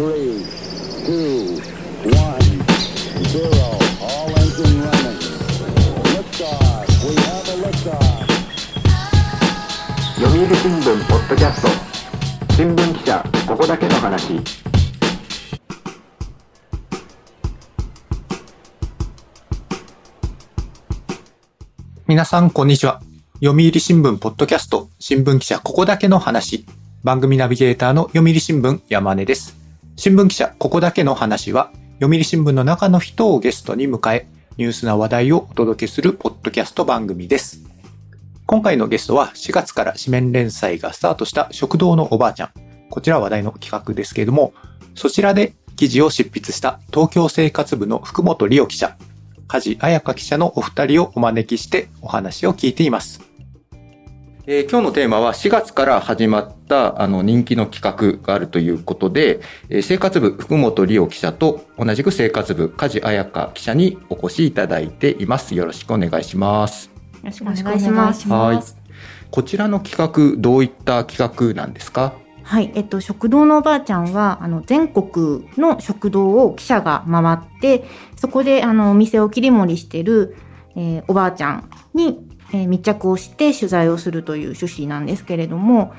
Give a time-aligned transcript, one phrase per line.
[0.00, 0.46] three,
[1.04, 1.60] two,
[2.16, 2.40] one,
[10.16, 11.68] 読売新聞ポッドキャスト
[12.54, 14.40] 新聞記者ここだけの話
[22.06, 23.02] 皆さん、こんにちは。
[23.42, 26.64] 読売新聞ポッドキャスト、新聞記者ここだけの話。
[27.04, 29.59] 番組ナビゲーターの読売新聞山根です。
[30.02, 31.70] 新聞記者ここだけの話は、
[32.00, 37.60] 読売新聞の中の人をゲストに迎え、ニュースな話題をお届けするポッドキャスト番組です。
[38.46, 42.50] 今回のゲストは4月から紙面連載がスタートした食堂のおばあちゃん。
[42.88, 44.54] こちら話題の企画ですけれども、
[44.94, 48.96] そちらで記事を執筆した東京生活部の福本理央記者、
[49.48, 53.29] 梶彩香記者のお二人をお招きしてお話を聞いています。
[54.52, 65.54] えー今日のテーマは4月から始まったあの人気の企画があるということで、えー生活部福本理央記者と同じく生活部梶彩香記者にお越しいただいています。
[65.54, 66.90] よろしくお願いします。
[67.22, 68.28] よろしくお願いします。
[68.28, 68.60] はい。
[69.30, 72.14] こちらの企画、どういった企画なんですか？
[72.42, 77.84] はい、えっと、食堂のおばあちゃんは、あの、全国の食堂を記者が回って、
[78.16, 80.34] そこで、あの、お店を切り盛りしてる、
[80.74, 85.92] えーおばあちゃんに、えー密着をして取材をするという趣旨なんですけれども、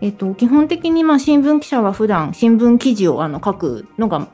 [0.00, 4.28] えっと、基本的に、まあ、新聞記者は普段、新聞記事を、あの、書くのが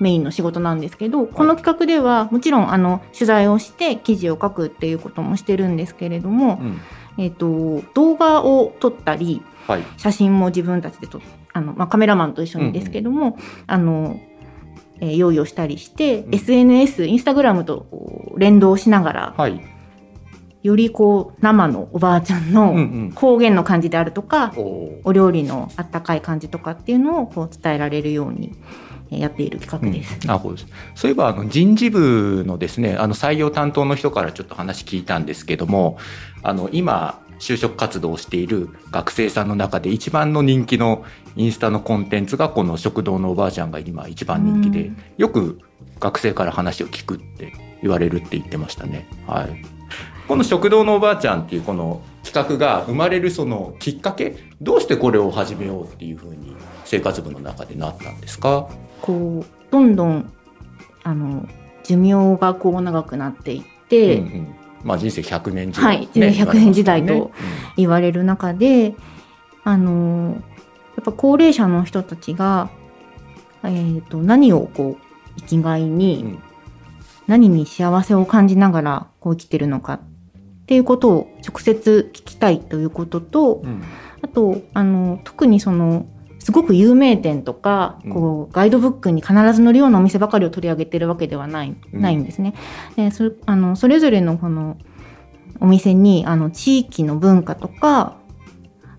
[0.00, 6.80] メインの仕事なんですけど、この企画では、もちろん、あの、取材をして記事を書くっていうこともしてるんですけれども、うん。
[7.16, 9.82] えっと、動画を撮ったり、はい。
[9.96, 11.20] 写真も自分たちで撮っ
[11.52, 14.20] あの、まあ、カメラマンと一緒にですけども、あの、
[15.00, 17.86] えー用意をしたりして、うん SNS、インスタグラムと
[18.36, 19.60] 連動しながら、はい。
[20.64, 23.10] よりこう、生のおばあちゃんうんうのん。
[23.14, 28.52] 方言の感じであるとか、おーお料理のあったかい感じとかっていうのをこう伝えられるように
[29.10, 30.18] えーやっている企画です。
[30.22, 30.56] うん、なるほど
[30.94, 35.98] そういえばあの人事部のですねあの採用担当の人からちょっと話聞いたんですけども
[36.42, 41.04] あの今就職活動をしている学生さんの中で一番の人気の
[41.36, 45.60] インスタのコンテンツがこの食堂のおばあちゃんが今一番人気で、うんよく
[46.00, 47.52] 学生から話を聞くって
[47.82, 49.06] 言われるって言ってましたね。
[49.26, 49.73] はい
[50.26, 58.68] この食堂のおばあちゃんっていうこの企画が生まれるそのきっかけどうしてこれを始めようっていうふうに生活部の中でなったんですか？
[59.02, 60.32] こう、どんどん、
[61.02, 61.46] あの、
[61.82, 64.54] 寿命がこう長くなっていって、うんうん。
[64.82, 67.30] まあ、人生100年時代、はい人生100年時代と
[67.76, 68.94] 言われる中で、
[69.62, 70.42] あの
[70.96, 72.70] やっぱ高齢者の人たちが、
[73.62, 76.38] えっ、と、何をこう、生きがいに、うん。
[77.26, 80.00] 何に幸せを感じながらこう生きてるのかっ
[80.66, 83.86] ていうことを直接聞きたいということと、ますよね
[84.22, 86.06] あと、あの、特にその、
[86.38, 88.12] すごく有名店とか、うん。
[88.12, 92.00] こう、ガイドブックに必ず載るようなお店ばかりを取り上げてるわけではない、うん。
[92.00, 92.54] ないんですね。
[92.96, 94.76] で、それ、あの、それぞれのこの、
[95.60, 98.16] お店に、あの、地域の文化とか、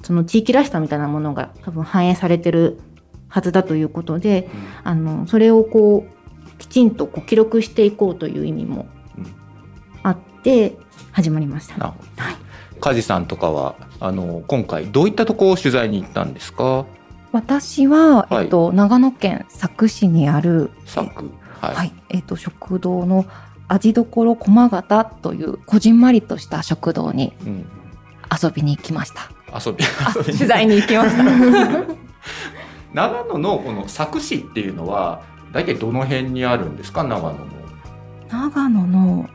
[0.03, 2.79] その地域らしさみたいなものが多分反映されてる
[3.27, 4.49] はずだということで、
[4.83, 8.87] あの、それをこう、きちんとこう記録していこうという意味も
[9.17, 9.25] うん。
[10.03, 10.77] あって、
[11.15, 11.75] 始まりました。
[11.79, 11.93] は
[12.31, 12.35] い。
[12.81, 16.85] 梶さんとかはあの今回どういったところを取材に行ったんですか？
[17.31, 18.43] 私は、はい。
[18.43, 21.31] えっと、長野県佐久市にある、作
[21.61, 23.25] はい、はい、えっと、食堂の
[23.67, 27.65] 味どころ駒形という、こじんまりとした食堂にうん、
[28.41, 29.29] 遊びに行きました。
[29.57, 29.83] 遊び。
[30.05, 31.23] あ遊び取材に行きました。
[32.93, 35.21] 長野のこの佐久市っていうのは
[35.51, 37.03] 大体どの辺にあるんですか？
[37.03, 37.45] 長野の。
[38.29, 39.34] 長野の、えっ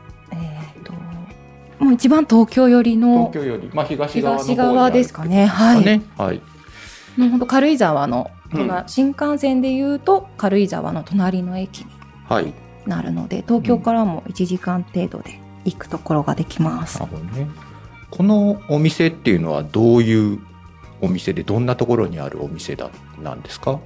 [1.81, 5.47] もう一番東京寄り東の京より、まあ、東側東側ですかね。
[5.47, 5.83] はい。
[5.83, 6.03] ね。
[6.15, 6.41] はい。
[7.17, 8.67] もう本当軽井沢の、うん。
[8.67, 11.87] 隣新幹線で言うと軽井沢の隣の駅に
[12.29, 12.53] はい。
[12.85, 16.99] なるので、東京からも1時間程度で行くところができます。
[16.99, 17.47] なるほどね。
[18.11, 20.39] このお店っていうのはどういう
[21.01, 22.91] お店でどんなところにあるお店だ
[23.23, 23.79] なんですか？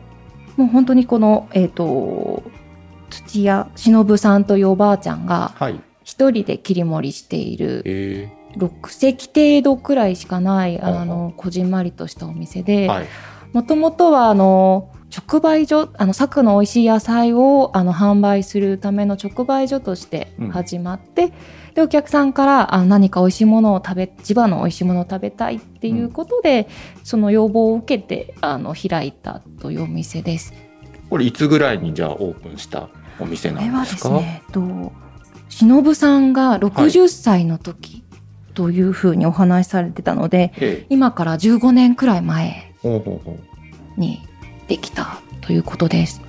[0.58, 2.44] もう本当にこの、えっ、と、
[3.10, 5.80] 土屋忍さんというおばあちゃんがはい
[6.16, 7.82] 一人で切り盛りしている。
[7.86, 13.08] え6席程度くらいしかない、はあの、こじんまりとしたお店ー、で、はい。
[13.52, 21.34] もともとはあの、直売所、あの、佐久の美味しい野菜をあの販売するための直売所として始まって、
[21.74, 26.70] で、お客さんからあ何か美味しいものを食べ、地場の美味しいものを食べたいっていうことで、
[27.04, 30.54] その要望を受けて、あの、開いたというお店です。
[31.10, 32.90] これいつぐらいにじゃあオープンした
[33.20, 33.92] お店これはなんでか？
[33.92, 34.92] ですすね、えっと、
[35.64, 38.04] 忍さんが60歳の時
[38.54, 40.86] というふうにお話しされてたので、ええ。
[40.90, 42.74] 今から15年くらい前
[43.98, 44.20] に
[44.68, 46.22] できたということです。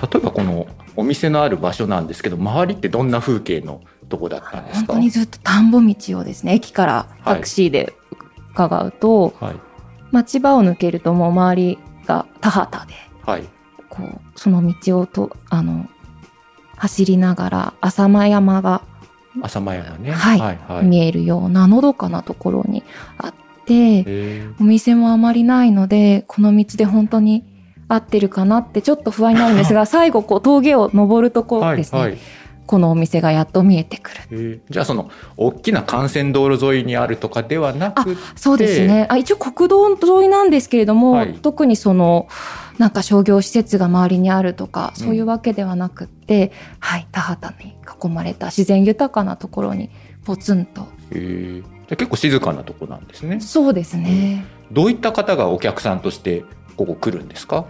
[0.00, 0.66] 例えばこの
[0.96, 4.92] お店のある場所なんですけど周りってどんな風景のとこだったんですか？
[4.92, 7.94] 本当にずっと田んぼ道をですね駅からタクシーで
[8.52, 9.54] 伺うと、はい。
[10.10, 12.94] 町場を抜けるともう周りが田畑で
[13.24, 13.44] はい。
[13.88, 15.88] こうその道をとあの
[16.82, 18.82] 走りながら浅間山が
[19.40, 20.10] 浅間山ね。
[20.10, 20.38] はい。
[20.40, 20.84] はいはい。
[20.84, 22.82] 見えるようなのどかなところに
[23.18, 23.34] あっ
[23.64, 27.44] て、お店もあまりないのでこの道で本当に
[27.86, 32.18] 合ってるかなってちょっと不安になるんですが 最後こう峠を登るところですね、はいはい。
[32.66, 34.62] このお店がやっと見えてくる。
[34.68, 39.06] じゃあその大きな幹線道路沿いにあるとかではなくそうですね。
[39.08, 41.34] あ一応国道沿いなんですけれども、はい。
[41.34, 42.26] 特にその
[42.78, 49.90] なんか商業施設が周りにあるとかそういうわけではなくって、はい田畑に囲まれた自然豊かなところに
[50.24, 50.86] ポツンと。
[51.10, 51.62] へー。
[51.62, 53.40] じゃあ結構静かなとこなんですね。
[53.40, 54.44] そうですね。
[54.70, 56.44] どういった方がお客さんとして
[56.76, 57.66] ここ来るんですか？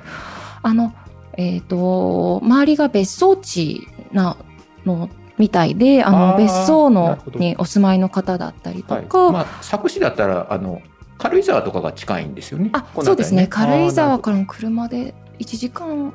[0.63, 0.93] あの
[1.37, 4.37] えっ、と周りが別荘地な
[4.85, 5.09] の
[5.39, 9.05] みたいで、あの別荘のにお住まいの方だったりとはい。
[9.07, 10.83] か、まあ佐久市だったらあの
[11.23, 12.71] 軽井沢とかが近いんですよね。
[12.73, 13.47] あ、この辺りそうですね。
[13.49, 16.13] 軽井沢あからも車で1時間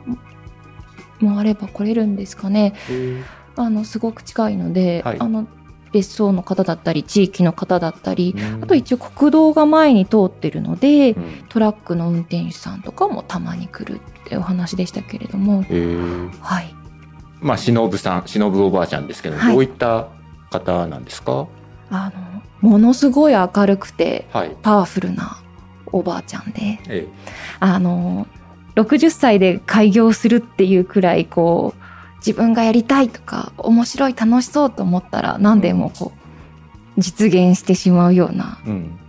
[1.19, 2.73] もあれば来れるんですかね。
[3.55, 5.17] あの、すごく近いので、はい。
[5.19, 5.47] あの、
[5.93, 11.23] 別荘の方だったり、地域の方だったり、あと一応国道が前に通ってるので、うん。
[11.47, 15.63] トラックの運転手さんとかもたまに来るってお話でしたけれども、
[16.41, 16.75] はい。
[17.39, 19.53] まあ忍さん忍おばあちゃんですけど、はい。
[19.53, 20.07] どういった
[20.51, 21.47] 方なんですか？
[21.89, 22.11] あ
[22.61, 24.55] の、ものすごい明るくて、はい。
[24.61, 25.41] パワフルな
[25.87, 27.07] おばあちゃんで、え
[27.59, 28.27] あの、
[28.75, 31.81] 60歳で開業するっていうくらい、こう、
[32.17, 38.59] 自分がやりたいとか、面白い、楽しそうと思ったら、何でもこう、実現してしまうような。
[38.65, 38.99] えうん。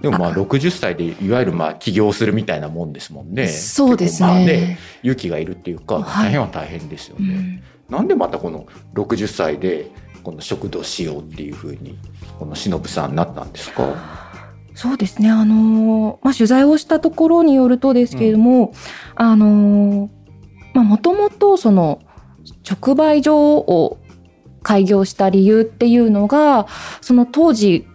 [0.00, 3.48] でもまああ60歳でいわゆるまあ起業するみたいなもんですもんね。
[3.48, 4.78] そうです結構まあね。
[5.02, 6.26] 勇気がいるっていうかはい。
[6.28, 7.96] 大変は大変ですよね、うん。
[7.96, 9.90] なんでまたこの60歳で
[10.22, 11.98] この食堂しようっていうふうに
[12.38, 14.30] この忍さんになったんですか？
[14.74, 15.30] そうですね。
[15.30, 18.72] あのーまあ、取材をしたところによるとですけれども、
[19.14, 20.10] あのー
[20.74, 22.00] まあ、もともとその、
[22.68, 23.98] 直売所を
[24.62, 26.66] 開業した理由っていうのが、
[27.00, 27.86] その当時、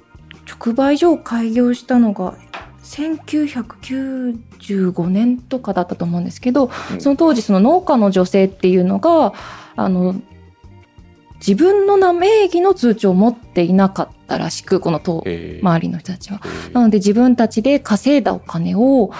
[0.48, 2.36] 直売所を開業したのが、
[2.84, 7.02] 1995年とかだったと思うんですけど、うん。
[7.02, 9.34] その当時その農家の女性っていうのが、
[9.76, 10.16] あの、
[11.48, 16.42] 自分の名名義の通帳を持っていなかったらしく、この当ええ周りの人たちは。
[16.44, 19.12] ええなので自分たちで稼いだお金を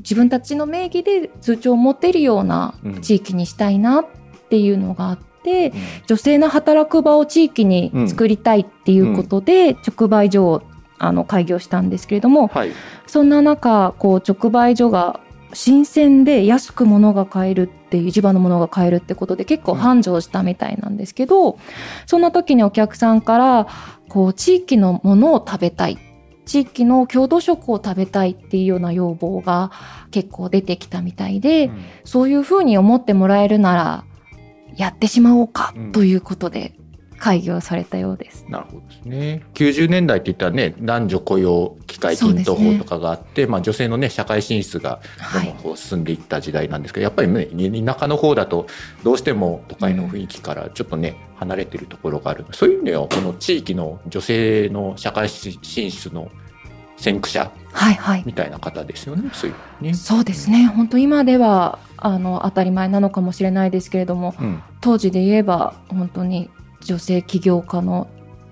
[0.00, 3.00] 自分たちの名義で通帳を持てるようなうん。
[3.00, 4.06] 地域にしたいなっ
[4.50, 5.78] ていうのがあって、うん。
[6.06, 10.62] 女性の働く場を地域に作りたいっていうことで、直売所を
[10.98, 12.72] あの開業したんですけれども、はい。
[13.06, 15.20] そんな中、こう直売所が
[15.52, 21.58] 新鮮で安く物が買えるっていう、市場のものが買えるってことで結構繁盛したみたいなんですけど、
[22.06, 23.66] そんな時にお客さんから、
[24.08, 25.98] こう地域のものを食べたい。
[26.44, 29.70] 地域の郷土食を食べたいっていうような要望が
[30.10, 31.84] 結構出てきたみたいで、うん。
[32.04, 34.04] そういうふうに思ってもらえるなら、
[34.76, 35.92] やってしまおうかうん。
[35.92, 36.74] ということで
[37.22, 38.44] 開業されたようです。
[38.48, 39.42] なるほどですね。
[39.54, 45.00] 90年代って言ったらね、男女雇用機会均等法とかがあって、まあ女性のね、社会進出が
[45.32, 48.66] どんどんこう進んでいった時代なんですけど、やっぱりね、田舎の方だと
[49.04, 52.44] どうしても都会の雰囲気からちょっとね、離れてるところがある。
[52.50, 56.28] そういう意味では、この地域の女性の社会進出の
[56.96, 58.24] 先駆者はいはい。
[58.26, 59.94] みたいな方ですよね、そういうね。
[59.94, 60.66] そうですね。
[60.66, 64.60] 本当今では、あの、当たり前なのかもしれないですけれども、うん。
[64.80, 66.50] 当時で言えば、本当に
[66.84, 68.08] 女性起業家の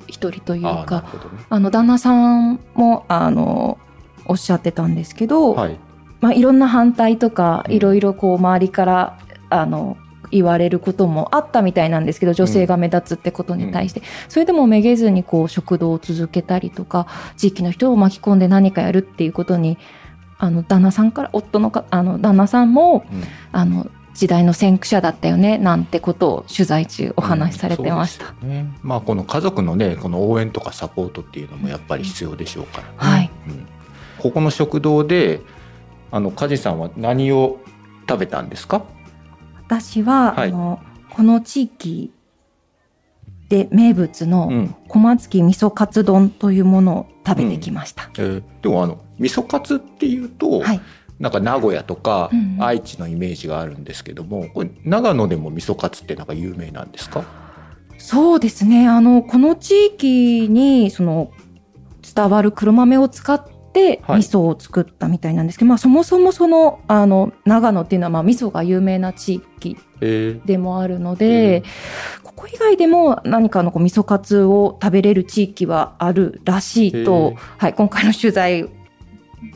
[0.06, 1.04] 一人というか。
[1.48, 3.78] あの、旦那さんも、あの、
[4.26, 5.78] おっしゃってたんですけど、はい。
[6.20, 7.74] まあ、いろんな反対とか、うん。
[7.74, 9.18] いろいろこう、周りから、
[9.48, 9.96] あの、
[10.30, 17.06] 言われることもあったみたいなんですけど、女性が目立つってことに対して、それでもめげずにこう、食堂を続けたりとか、
[17.36, 19.78] 地域の人を巻き込んで何かやるっていうことに、
[20.38, 23.22] あの、旦那さんから、夫のか、あの、旦那さんも、うん。
[23.52, 23.88] あの、
[24.20, 28.34] 時代の先駆者だったよね、なんてことを取材中お話しされてました。
[28.42, 28.70] うんね。
[28.82, 32.92] まあこの家族のね、この応援とかサポートっていうのもやっぱり必要でしょうからね。
[32.98, 33.66] はいうん
[34.18, 35.40] ここの食堂で、
[36.10, 37.60] あの梶さんは何を
[38.06, 38.82] 食べたんですか？
[39.66, 42.12] 私は、はいあの、この地域
[43.48, 44.74] で名物のうん。
[44.88, 48.10] 小松木味噌カツ丼というものを食べてきました。
[48.18, 50.80] えーでもあの味噌カツっていうと、はい。
[51.20, 57.22] なんか名古屋とか愛知のイメージがあるんですけども、これ長野でも味噌カツってなんか有名なんですか？
[57.98, 58.88] そうですね。
[58.88, 61.30] あの、この地域に、その、
[62.14, 64.18] 伝わる黒豆を使っってはい。
[64.18, 70.44] 味噌を作ったみたいなんですけど、まあそもそもそのあの長野っていうのはまあ味噌が有名な地域えー。
[70.44, 71.62] でもあるので、
[72.24, 78.68] ここ以外でも何かのこう味噌カツを食べれる地域はあるらしいへとー、はい、今回の取材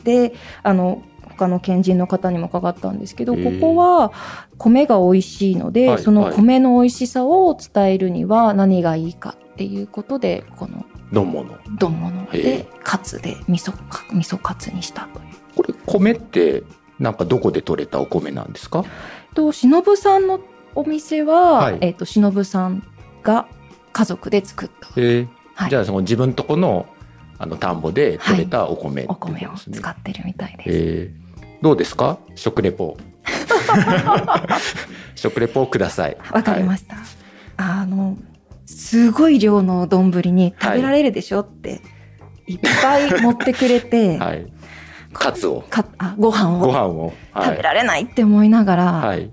[0.05, 1.01] であの
[1.35, 4.11] 他の県人の方にも伺ったんですけど、ここは
[4.57, 11.57] 米が美味しいので、はいその米の美味しさを伝えるには何がいいかっていうことでこの丼物。
[11.77, 15.25] 丼物へでカツで味噌か味噌カツにしたという。
[15.55, 16.63] これ、米って、
[16.99, 18.83] なんかどこで取れたお米なんですか？
[19.33, 20.39] と忍さんの
[20.75, 21.77] お店は、はい。
[21.81, 22.83] えっ、と忍さん
[23.23, 23.47] が
[23.93, 24.89] 家族で作った。
[24.97, 25.27] えー。
[25.53, 25.69] はい。
[25.69, 26.85] じゃあ、その自分とこの、
[27.37, 29.51] あの、田んぼで取れたお米ってお米を。
[29.55, 30.69] 使ってるみたいです。
[30.71, 31.24] えー
[31.65, 32.19] どうですか？
[32.35, 32.95] 食レポ。
[35.15, 36.17] 食レポをください。
[36.31, 36.95] わかりましした。
[37.57, 38.19] あの、
[38.67, 41.39] すごい量の丼に食べられるでしょ？
[41.39, 41.81] って、
[42.45, 44.17] い、っぱい持ってくれて、はい。
[44.19, 44.53] はい。
[45.11, 47.13] カツを、かあご飯をご飯を。
[47.31, 49.31] はい食べられないって思いながら、はい。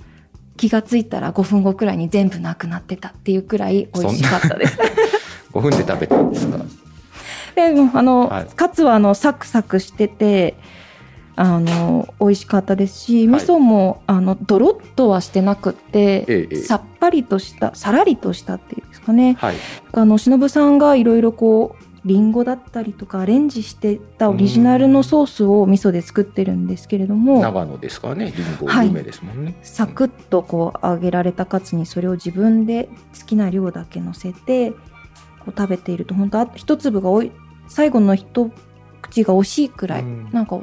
[0.56, 4.78] 気がついたら5分後くらいに全部なくなってたっていうくらい美味しかったです。
[5.52, 6.56] 5 分で食べたんですか？
[7.56, 10.54] でもあの、はいカツはあのサクサクしてて
[11.42, 19.56] あの美味しかったですしはい味噌も、あのドロッとはしてなくって、ええええさっぱりとしたさらりとしたっていうんですかねはい。
[19.92, 28.32] あの忍さんがいろいろこうリンゴだったりとかアレンジしてたオリジナルのソースを味噌で作ってるんですけれども長野ですからね。
[28.36, 29.58] リンゴはい有名ですもんね。
[29.62, 34.76] サクッとこう揚げられたカツにそれを自分で好きな量だけ乗せてこ
[35.48, 37.32] う食べていると本当あ一粒がおい
[37.66, 38.52] 最後の一
[39.00, 40.60] 口が惜しいくらい、うんなんか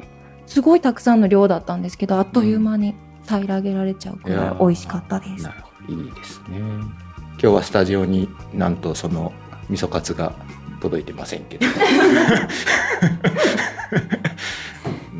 [0.50, 2.94] すごいたくさんの量だったんですけどあっという間に
[3.26, 5.52] 平らげられちゃうくらい美味しかったですな。
[5.52, 6.02] るほど。
[6.02, 6.58] いいですね。
[6.58, 9.32] 今日はスタジオになんとその
[9.68, 10.32] 味噌カツが
[10.80, 11.66] 届いてませんけど。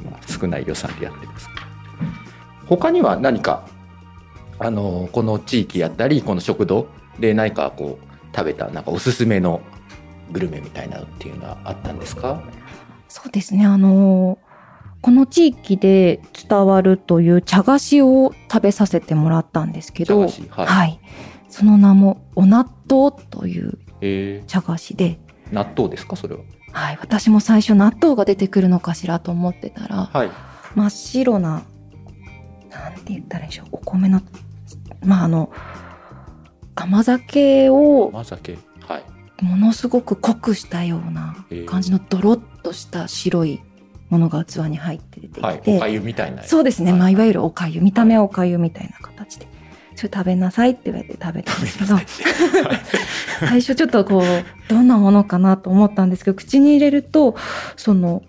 [0.05, 1.49] まあ少ない予算でやってます。
[2.67, 3.67] 他には何か、
[4.59, 6.87] あの、この地域やったり、この食堂
[7.19, 8.05] で何かこう、
[8.37, 9.61] 食べた、なんかおすすめの
[10.33, 12.41] グルメみたいなのっていうのはあったんですか？
[13.09, 14.39] そうですねあの
[15.03, 21.01] この地域で伝わるという茶菓子を食べさせてもらったんですけど、はいはい、
[21.49, 26.43] その名もお納豆というえ茶菓子で、ー、納豆ですかそれは？
[26.73, 30.31] はい、私も最初納豆が出てくるのかしらと思ってたら、はい。
[30.75, 31.63] 真っ白な、
[32.71, 34.23] なんて言ったらいいでしょう、お米の、
[35.03, 35.51] まああの、
[36.77, 38.57] 甘酒を甘酒。
[38.87, 39.05] はい。
[39.43, 41.35] ものすごく濃くしたような
[41.67, 43.61] 感じのドロッとした白い
[44.11, 45.63] ものが器に入って出てきて、はい。
[45.65, 46.43] おかゆみたいな。
[46.43, 47.01] そうですね、はい。
[47.01, 49.49] まあ、いわゆるおかゆ見た目はおかゆみたいな形で。
[49.95, 51.97] それ食べなさいって言われて食べたんですけど。
[53.41, 54.23] 最初ちょっとこう
[54.69, 57.37] どんなものかなと思ったんですけど口に入れると
[57.77, 58.23] その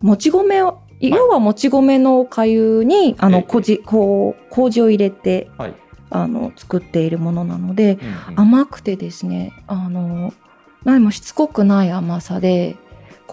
[0.00, 3.32] もち米を要はもち米のおかゆにあええ。
[3.32, 5.74] の麹こう麹を入れてはい。
[6.08, 8.40] あの作っているものなのでうんうん。
[8.40, 10.32] 甘くてですねあの
[10.84, 12.76] 何もしつこくない甘さで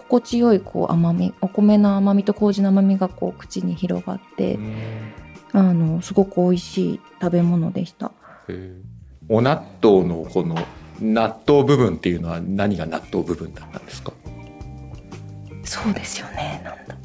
[0.08, 5.12] 心地よいこう甘みお米の甘みと麹の甘みがこう口に広がって、うん。
[5.52, 8.10] あのすごく美味しい食べ物でした。
[9.28, 10.56] お納豆のこの
[11.00, 14.12] 納豆部分っていうのは何が納豆部分だったんですか？
[15.62, 16.96] そうですよねなんだ。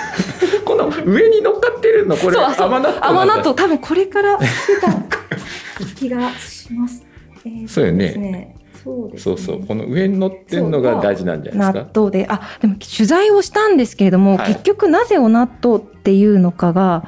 [0.64, 2.36] この上に乗っかってるのこれ。
[2.38, 4.46] 甘納豆甘納豆多分これから出
[4.80, 7.04] た気がします、
[7.44, 9.36] えーそうよねそうですね。
[9.36, 9.66] そうそう。
[9.66, 12.26] この上に乗ってるのが大事なんじゃないです納豆で。
[12.28, 14.52] あでも取材をしたんですけれども、はい。
[14.52, 17.04] 結局なぜお納豆っていうのかが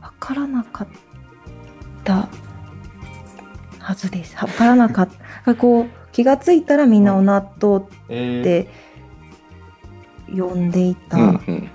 [0.00, 0.88] わからなかっ
[2.04, 2.28] た
[3.78, 4.36] はずです。
[4.36, 5.08] わからなかっ
[5.44, 5.54] た。
[5.54, 8.68] こう気がついたらみんなお納豆っえて
[10.36, 11.70] 呼んでいたうんうん。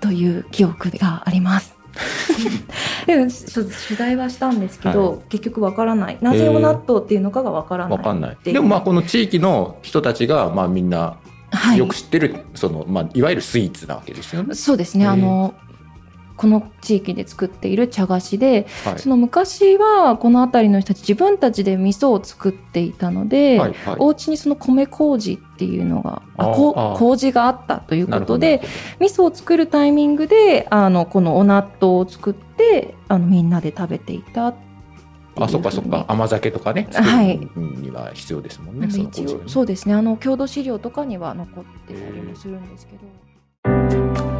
[0.00, 1.76] という記憶があります。
[3.06, 6.18] でも取材はしたんですけど、結局わからない。
[6.20, 7.98] なぜお納豆っていうのかがわからない。
[7.98, 11.16] わかんないでもまあこの地域の人たちがまあみんな
[11.50, 15.06] はいよく知ってる、そのまあいわゆるスイーツなわけですよねそうですね。
[15.06, 15.54] あの
[16.42, 18.98] この地域で作っている茶菓子で、はい。
[18.98, 23.96] その昔はこの辺りの人たち自分たちで味噌を作っていたので、はいはい。
[24.00, 28.60] お家にその米麹っていうのがあこ麹があったということで
[28.98, 34.52] 味噌を作るタイミングであのこのお納豆を作ってあのみんなで食べていた
[35.36, 36.06] あそっかそっか。
[36.08, 36.88] 甘酒とかね。
[36.92, 37.38] はい。
[37.56, 39.94] には必要ですもんね、なんでそ一応そうですね。
[39.94, 44.31] あの郷土資料とかには残ってたりもするんですけど。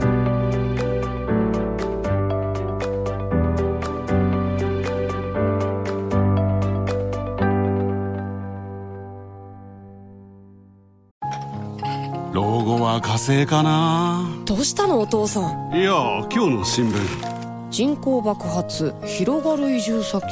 [12.32, 14.26] 老後はは火星かな。
[14.46, 15.76] どうしたのお父さん？
[15.76, 15.92] いや
[16.32, 17.68] 今日の新聞。
[17.70, 20.24] 人口爆発広がる移住先。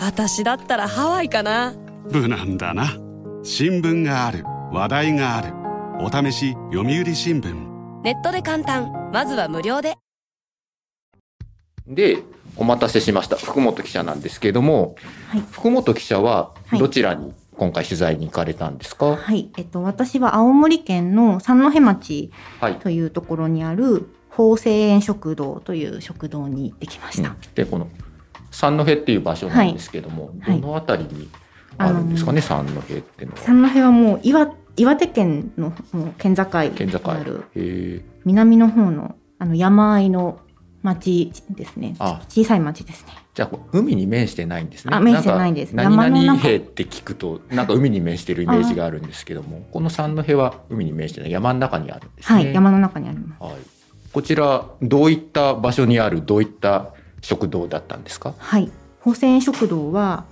[0.00, 1.72] 私だったらハワイかな。
[2.10, 2.96] 無難だな。
[3.44, 4.44] 新聞がある。
[4.72, 5.54] 話題がある。
[6.04, 8.02] お試し読売新聞。
[8.02, 9.10] ネットで簡単。
[9.12, 9.94] まずは無料で。
[11.86, 12.24] で、
[12.56, 13.36] お待たせしました。
[13.36, 14.96] 福本記者なんですけれども、
[15.28, 15.44] はい。
[15.52, 16.78] 福本記者ははい。
[16.80, 19.16] どちらに今回取材に行かれたんですか？
[19.16, 19.50] はい。
[19.56, 22.30] えっと、私は青森県の三戸町
[22.60, 22.74] はい。
[22.76, 27.30] というところにある、法制園食堂という食堂に行ってきました。
[27.30, 27.88] うんで、この
[28.50, 31.28] 三戸っていう場所なんですけども、はいどのあたりに
[31.78, 32.92] あるんですかね、三戸って
[33.24, 33.38] いうのは。
[33.38, 35.72] 三戸はもう岩岩手県の
[36.18, 36.98] 県境県境。
[36.98, 38.04] にある。
[38.24, 40.40] 南の方のあの山あいの
[40.84, 41.96] 町ですね。
[41.98, 43.14] あ小さい町ですね。
[43.34, 44.94] じゃあ、海に面してないんですね。
[44.94, 52.44] あ面してないです何山の中々兵って聞くと、なんか海に面してるイメージがあるんですけども、 この三戸は海に面してない山の中にあるんですね。
[52.44, 53.42] はい、山の中にあります。
[53.42, 53.52] はい。
[54.12, 56.90] こちら、どういった場所にある、どういった
[57.22, 58.34] 食堂だったんですか？
[58.36, 58.70] はい。
[59.00, 60.24] 法制園食堂は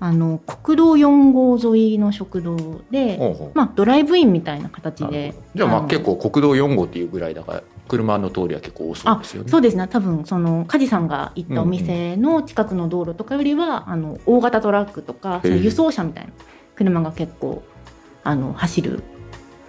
[0.00, 3.18] あの国道4号沿いの食堂で、
[3.54, 5.34] まあドライブインみたいな形で。
[5.54, 9.48] じゃあまあの結構国道4号っていうぐらいだから車の通りは結構多そうあですよね。
[9.50, 16.32] そうですね多分その梶さんが行ったお店の近くの道路とかよりは、あの大型トラックとか輸送車みたいな
[16.76, 17.62] 車が結構
[18.22, 19.02] あの走る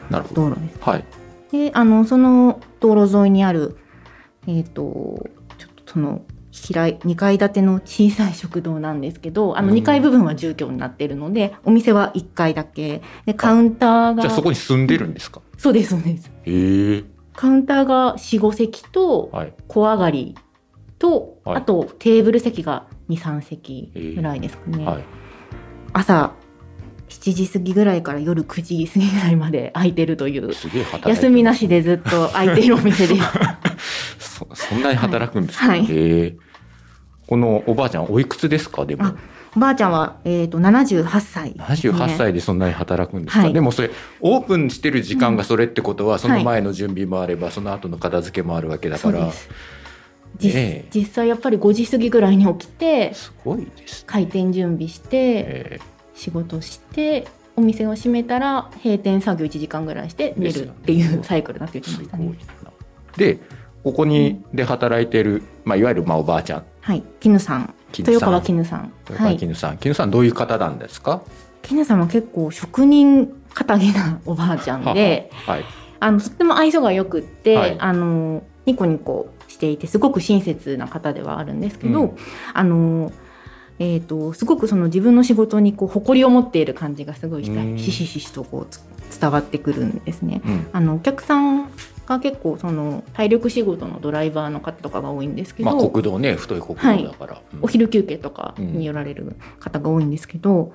[0.09, 0.49] なるほど。
[0.49, 0.77] 道路です。
[0.81, 1.03] はい。
[1.51, 3.77] であのその道路沿いにある
[4.47, 4.81] えっ、と
[5.57, 15.41] ちょっとその平い2階建ての小さい食堂なんですけどあのうん2階部分は住居になっているので、お店は1階だけでカウンターがじゃあそこに住んでるんですか？
[15.57, 17.03] そうですそうですへえ。
[17.41, 19.53] カウンターが45席とはい。
[19.67, 20.38] 小上がり
[21.00, 25.03] と、はいあとテーブル席が23席ぐらいですかね、はい。
[25.91, 26.36] 朝
[27.10, 30.51] 7時過ぎぐらいから夜9時過ぎぐらいまで空いてるという
[31.07, 33.15] 休みなしでずっと空いているお店で
[34.19, 36.38] す そそんなに働くんですか、はい。
[37.25, 38.86] このおばあちゃんおいくつですか？
[38.86, 39.15] でもあ。
[39.55, 43.54] おばあちゃんは、えー、と78歳ね、78歳でそんなに働くんですか、はい。
[43.54, 49.25] でもそれオープンしてる時間がそれってことは、その前の準備もあれば、その後の片付けもあるわけだから。
[49.25, 49.34] ね
[50.43, 54.06] え実際やっぱり5時過ぎぐらいに起きてすごいですね。
[54.08, 55.80] 開店準備してえ
[56.15, 62.71] 仕事してお店を閉めたら閉店作業1時間ぐらいして寝るっていうサイクルになってーす言ってましたね。
[63.17, 63.39] で
[63.84, 67.74] ここにで働いてる、まあ、いわゆるまあおばあちゃんはい、絹さん。
[67.91, 68.13] 絹さん。
[68.13, 68.91] 豊川絹さん。
[69.10, 69.34] 豊はい。
[69.36, 71.22] 川絹さん、絹さんどういう方なんですか？
[71.62, 75.65] 絹さんは結構職人かげな おばあちゃんではい。
[76.00, 77.76] あのとっても愛想がよくって、はい。
[77.80, 82.12] あのニコニコしていてすごく親切な方ではあるんですけど、うん。
[82.54, 83.12] あの
[83.80, 87.76] えー、とすごくその自分の仕事にこう誇りを持っている感じがすごいひたうん。
[87.78, 88.80] ひしひしとこうつ
[89.20, 90.41] 伝わってくるんですね。
[90.46, 90.67] うん。
[90.74, 91.67] あのお客さん
[92.05, 97.63] が結構その体力仕事のドライバーの方とかが多いんですけど、まあ、国道ね太い国道だから、うん。
[97.63, 100.73] お昼休憩とかに寄られる方が多いんですけど、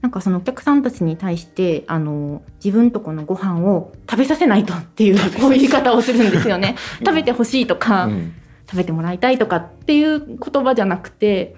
[0.00, 6.76] なんかそのお客さんたちに対してあの自分とこのご飯を食べさせないとっていうこういう言い方をするんですよね。
[7.04, 8.32] 食べてほしいとか、うん。
[8.70, 11.56] 食べてもらいたいとかっていう言葉じゃなくて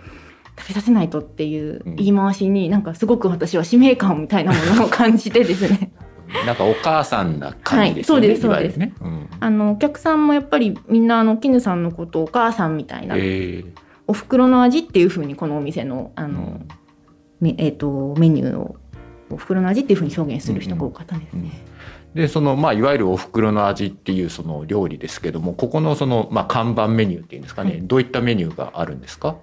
[0.59, 5.93] 食べさせないとっていう言い回しになんかすごく私は使命感みたいなものを感じてですね
[6.47, 8.95] なんかお母さんな感じですよね、はいそうですいわゆるね。
[9.01, 9.29] うん。
[9.41, 13.67] あのお客さんもやっぱりみんなあの絹さんのことをお母さんみたいな、えー
[14.09, 16.61] お袋の味っていう風にこのお店のあの、
[17.41, 18.77] めえー、とメニューを
[19.31, 21.53] お袋の味っていう風に表現する人が多かったですね。
[22.13, 27.81] でそのまあいわゆるお袋の味っていうその料理ですけどもここのそのまあ看板メニューっていうんですかね、はい。
[27.83, 29.37] どういったメニューがあるんですか？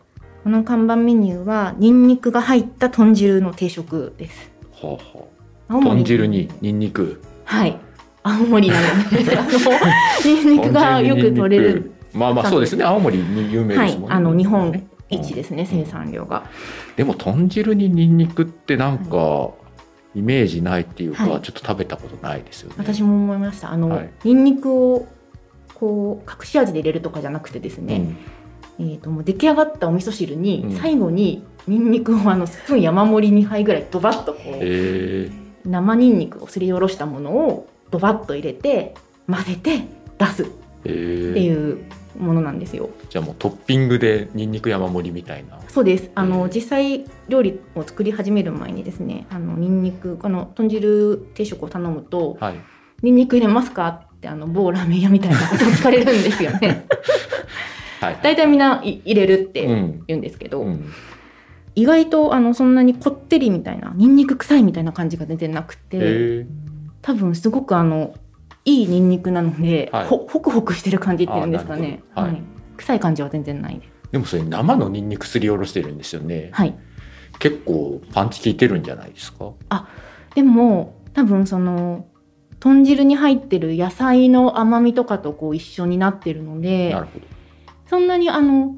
[0.44, 4.52] この看板メニューはニンニクが入った豚汁の定食です。
[4.74, 5.39] はあは青あ、
[5.70, 7.22] 豚汁にニンニク。
[7.46, 7.78] はい。
[8.24, 9.38] 青森なので。
[9.38, 9.50] あ の
[10.26, 11.92] ニンニクがよく取れる。
[12.14, 12.84] まあまあそうですね。
[12.84, 16.44] 青森に有名はいですもんね、あの日本ね一ですね、生産量が。
[16.96, 19.52] でも豚汁にニンニクってなんか
[20.16, 21.42] イメージないっていうか、はい。
[21.42, 22.76] ちょっと食べたことないですよね。
[22.78, 23.72] 私も思いました。
[23.72, 24.10] あの、はい。
[24.24, 25.08] ニンニクを
[25.76, 28.16] こう隠し味で入れるとかじゃなくてですね、
[28.80, 30.78] えー、ともう出来上がったお味噌汁にうん。
[30.78, 35.30] 最後にニンニクをあのスプーン山盛り2杯ぐらいドバッとこうん、うえ
[35.66, 38.94] 生ニンニクをすりおろしたものをドバッと入れて
[39.30, 39.82] 混ぜて
[40.18, 40.44] 出す。
[40.44, 40.48] っ
[40.84, 41.78] ていう
[42.18, 42.90] ものなんですよ。
[43.10, 45.60] じゃあもうトッピングでニンニク山盛りみたいな。
[45.68, 46.10] そうです。
[46.16, 52.56] あの、うん実際料理を作り始める前にですねあのニンニクこの豚汁定食を頼むとはい
[53.04, 56.86] 「ニンニク入れますか?」ってあの某ラーメン屋みたいなことを聞かれるんですよね。
[58.02, 58.20] はい。
[58.24, 60.04] 大体みんない入れるってうん。
[60.08, 60.86] 言うんですけど、うん
[61.76, 66.48] 意外とあのそんなにこってりみたいなニンニク臭いみたいな感じが全然なくて、え
[67.02, 68.14] 多分すごくあの
[68.66, 72.34] いいニンニクなので、はいほホクホクしてる感じっていうんですかねあなる。
[72.34, 76.50] ほどはい臭い感じは全然ないでもそれ生のニンニクすりおろしてるんですよね。
[76.54, 76.76] はい。
[77.40, 79.54] 結構パンチ効いてるんじゃないですか？
[80.36, 82.06] でも多分その
[82.60, 86.96] 豚汁に入ってる野菜の甘みとかとこう一緒になってるので。
[87.88, 88.76] そんなにあの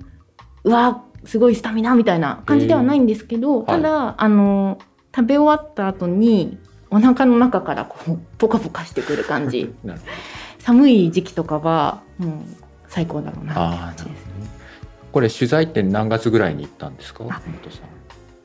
[0.63, 4.80] うわすごいスタミナみたいな感じではないんですけど、ーただ、あの
[5.16, 6.58] 食べ終わった後に
[6.90, 9.74] お腹の中からこうポカポカしてくる感じ。
[10.60, 12.32] 寒い時期とかはもう
[12.88, 14.32] 最高だろうなって感じですね。
[15.12, 17.86] これ取材って何月ぐらいに行ったんですか、あ本さん。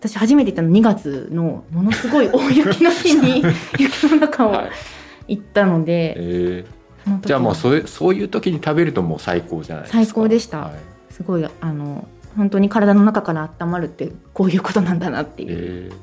[0.01, 3.43] 私初めて行ったの2月のものすごい大雪の日に
[3.79, 4.71] 雪の中をはい。
[5.29, 6.65] 行ったので、え
[7.05, 10.05] その時ー、じゃあもうはそういうそういう時に食べるともう最高じゃないですか？
[10.05, 15.97] 最高でしたはい、すごいあの本当に体の中から温まるってこういうことなんだなっていう、えー。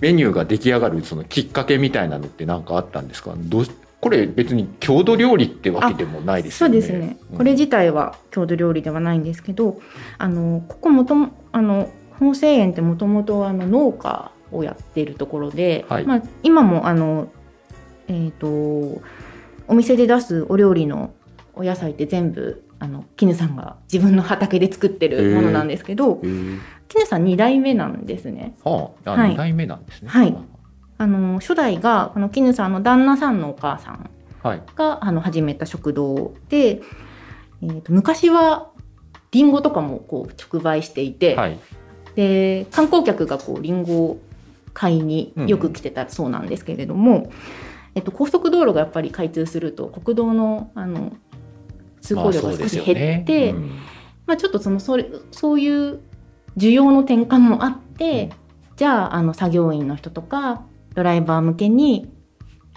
[0.00, 3.34] メニューが出来上がるそのきっかけみたいなのって何かあったんですか？
[3.36, 6.80] どうしこれ別に郷土料理ってわけでもないですよね。
[6.80, 7.38] そうですね、うん。
[7.38, 9.80] これ自体は郷土料理ではないんですけど
[10.18, 16.04] あのここもともあの法政園ってもともとあの農家をやっているところで、はい。
[16.04, 17.28] まあ、今もあの、
[18.08, 19.00] えー、と
[19.68, 21.14] お店で出すお料理の
[21.54, 28.54] お野菜って全部あの絹さんが自分の畑で作ってるものなんですけど、えー絹さん2代目なんですね。
[28.64, 30.10] はあ、あはい二代目なんですね。
[30.10, 30.36] はい
[30.98, 34.10] あの初代があの絹さんの旦那さんのお母さん
[34.42, 34.62] はい。
[34.76, 36.82] があの始めた食堂で、
[37.62, 38.70] えー、と昔は
[39.30, 41.58] リンゴとかもこう直売していて、はい。
[42.14, 44.20] で観光客がこうリンゴを
[44.74, 47.32] 買いによく来てたそうなんですけれども、
[47.94, 51.12] えっと、高速道路がやっぱり開通すると国道のあの
[52.02, 53.54] 通行量が少し減って、
[54.26, 56.00] まあ、ちょっとそのそれそういう
[56.58, 58.30] 需要の転換もあって、
[58.76, 60.62] じゃああの作業員の人とか
[60.94, 62.12] ドライバー向けに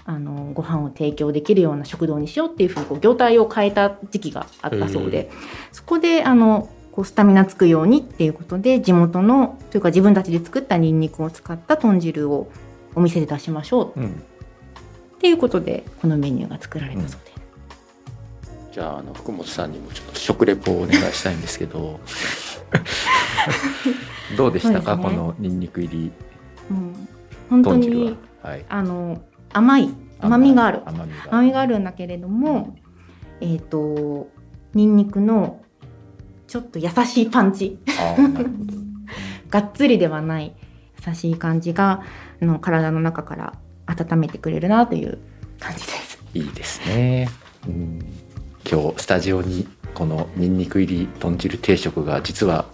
[0.05, 5.29] あのご飯を提供できるような食堂にしようっていうふうにこう業態を変えた時期があったそうで、
[5.71, 12.49] そこであのこうスタミナつくようにっていうことで地元のというか自分たちで作ったニンニクを使った豚汁を
[12.93, 14.07] お店で出しましょううん。
[14.07, 17.34] っていうことでこのメニューが作られたそうです。
[18.75, 22.01] じゃああの福本さんにもちょっと食レポをお願いしたいんですけど
[24.35, 26.11] どうでしたか、ねこのニンニク入り
[26.69, 27.07] うん
[27.49, 28.49] 本当には？
[28.49, 28.65] はい。
[28.67, 29.21] あの
[29.53, 31.05] 甘い甘みがある甘
[31.41, 32.75] みがあるんだけれども、
[33.39, 34.27] えっ、と
[34.73, 35.61] ニンニクの
[36.45, 37.79] ちょっと優しいパンチ。
[39.49, 40.53] がっつりではない
[41.07, 42.01] 優しい感じが
[42.41, 43.53] あの体の中から
[43.85, 45.17] 温めてくれるなという
[45.61, 46.19] 感じです。
[46.33, 47.29] いいですね。
[47.67, 47.99] うん、
[48.69, 52.65] 今日スタジオにこのニンニク入り豚汁定食が実は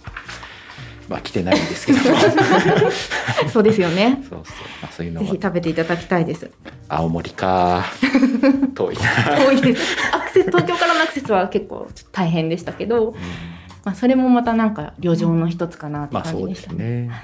[1.08, 1.98] まあ来てないんですけど
[3.52, 4.22] そうですよね。
[4.28, 6.50] そうそう、まあ、そういうのぜひは食べていただきたいです。
[6.88, 7.84] 青森か
[8.74, 9.02] 遠いな、
[9.46, 9.96] 多いです。
[10.12, 13.14] アクセス東京からのアクセスは結構大変でしたけど、うん
[13.84, 17.08] まあそれもまたなんか旅情の一つかなって感じですしたね。
[17.08, 17.22] は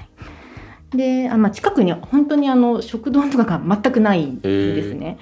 [0.93, 5.17] い、であ、まあ、近くに本当にあの食堂とかが全くないんですね。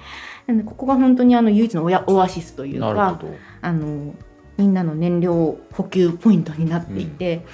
[0.48, 3.20] なのでここが本当にあの唯一のオアシスというか。
[3.60, 4.14] あの
[4.58, 7.46] みんなの燃料補給ポイントになっていて、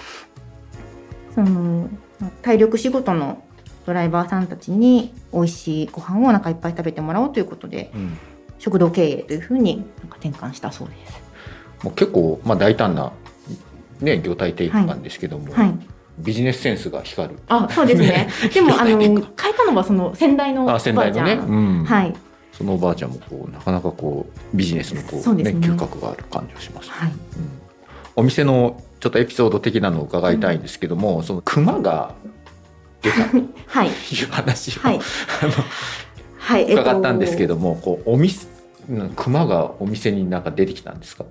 [1.35, 3.44] そのまあ体力仕事の
[3.85, 8.18] ドライバーさんたちに美味しいご飯をお腹いっぱい食べてもらおうということでうん、
[8.59, 11.20] 食堂経営というふうになんか転換したそうです。
[11.83, 13.12] もう結構まあ大胆な
[14.00, 15.74] ね業態転換ですけども、はい、
[16.18, 17.38] ビジネスセンスが光る。
[17.48, 18.30] あそうですね。
[18.54, 19.20] でもあの変え
[19.54, 20.96] たのはその先代のおばああちゃん。
[20.96, 22.14] 先代のね、うん、はい
[22.56, 25.44] そのおばあちゃんもこうなかなかこうビジネスのこうね。
[25.44, 26.90] ね嗅覚がある感じがします。
[26.90, 27.10] はい。
[27.10, 27.18] うん。
[28.16, 32.14] お店のちょっとエピソード的なのを伺いたいんですけども、その熊が
[33.02, 33.90] 出たという はい。
[34.30, 35.00] 話を、はい。
[35.42, 35.52] あの
[36.38, 36.72] はい。
[36.72, 38.46] 伺ったんですけど、ども、こうお店
[38.88, 41.24] うん熊がお店になんか出てきたんですか？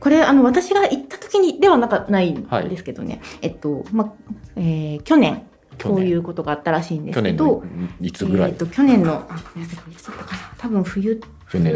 [0.00, 4.12] これあの私が行った時にではなかないんですけどね、えっとま
[4.56, 5.42] えー去年
[5.78, 5.96] 去年。
[5.96, 7.64] こういうことがあったらしいんです去年けどの
[8.00, 11.26] いつぐらい、えっと去年のあごめんなさいいつだったかな多分冬だ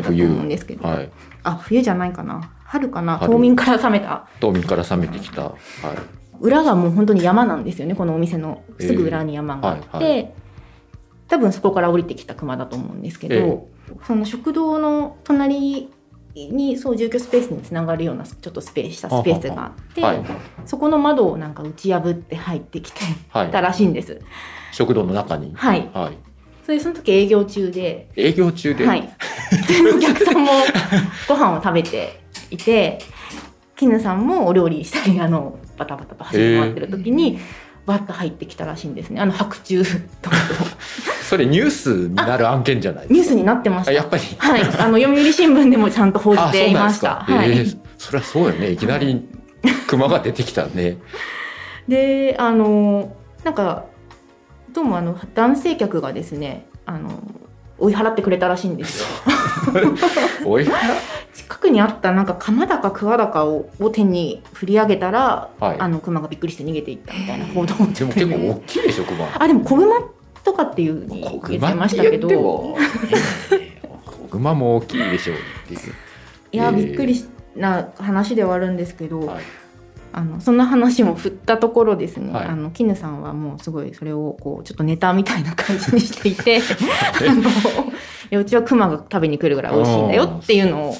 [0.02, 1.10] と思うんですけど、はい、
[1.42, 2.50] あ冬じゃないかな。
[2.64, 3.18] 春かな。
[3.18, 3.32] 春。
[3.32, 4.26] 冬眠から覚めた。
[4.40, 5.54] 冬眠から覚めてきた、はい、
[6.40, 8.62] 裏がもう本当に山なんですよねこのお店の。
[8.80, 10.22] すぐ裏に山があって、えーはい。
[10.22, 10.28] は
[11.28, 15.90] 多分そこから降りてきた熊だと思うんですけど、えその食堂の隣
[16.34, 20.24] にそう住居スペースにつながるようなちょっとスペースしたスペースがあってはい、
[20.64, 23.50] そこの窓をなんか打ち破って入ってきてはい。
[23.52, 24.22] たらしいんです。
[24.72, 25.90] 食堂の中に、はい。
[25.92, 26.18] はい、
[26.68, 29.08] それでその時営業中で、営業中で、はい。
[29.96, 30.50] お客さんも
[31.26, 32.98] ご飯を食べていて、
[33.74, 37.38] 絹さんもお料理したり、あの、バタバタと走り回ってる時に、
[37.86, 39.18] バッと入ってきたらしいんですね。
[39.18, 39.82] あの白昼
[40.20, 40.54] とかと。
[41.24, 43.08] それニュースになる案件じゃない？
[43.08, 43.14] ですか。
[43.14, 43.90] ニュースになってました。
[43.90, 44.22] あやっぱり。
[44.36, 44.60] はい。
[44.60, 47.20] あの、読売新聞でもちゃんと報じあ、ていました。
[47.26, 47.50] はい。
[47.50, 48.72] えーそりゃそうよね。
[48.72, 49.26] いきなり
[49.86, 50.98] 熊が出てきたね。
[51.88, 53.86] で、あの、なんか、
[54.72, 57.22] どうもあの、男性客がですね、あの、
[57.78, 59.06] 追い払ってくれたらしいんですよ。
[61.34, 69.28] 近くにあったなんか鎌だか桑だかをを手に振り上げたら、はいあの熊がびっくりして逃げていったみたいな報道でも結構大きいでしょ、熊。
[69.38, 69.94] あでも子熊
[70.44, 72.28] とかっていうふうに小言ってましたけど。
[72.28, 72.76] 小
[74.30, 75.92] 熊も大きいでしょうっていう。
[76.50, 79.44] いやえーびっくりしな話ではあるんですけど、はい
[80.18, 82.46] あのそんな話も振ったところですね、はい。
[82.46, 86.60] あの絹さんはもうすごいそれをこうちょっとネタみたいな感じにしていて。
[88.36, 90.94] うちは熊が食べに来るぐらい美味しいんだよっていうのを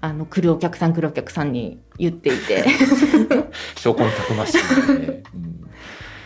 [0.00, 2.64] あの来るお客さん来るお客さんに言っていて。
[3.76, 5.22] 証拠にたくましいですね。
[5.34, 5.70] うん。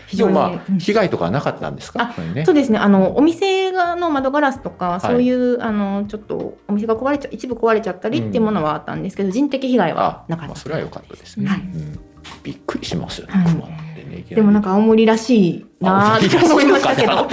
[0.07, 2.13] 非常に、まあうん被害とかはなかったんですか？
[2.33, 2.43] ね。
[2.45, 2.79] そうですね。
[2.79, 11.47] あのお店がの窓ガラスとか、いそういうあのちょっとお店が壊れちゃ一部壊れちゃったりっていうものはあったんですけど、人的被害はなかったまあそれは良かったですね。
[11.47, 11.59] はい。
[11.59, 11.99] うん
[12.43, 13.33] びっくりしますよね。
[13.33, 13.85] はい
[14.15, 14.25] ね。
[14.29, 17.27] でもなんか青森らしいなーって思いましたけど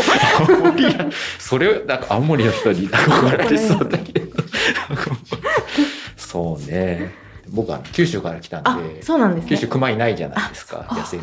[1.38, 4.32] それなんか青森の人に憧れてそうだけど。
[6.16, 7.12] そうね。
[7.50, 10.86] 僕は九州から来たんあで、そうなんですね九州熊いないじゃないですか。
[10.88, 11.22] あ野生の